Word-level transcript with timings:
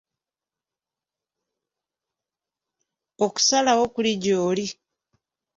Okusalawo 3.25 3.83
kuli 3.93 4.11
gy’oli. 4.23 4.65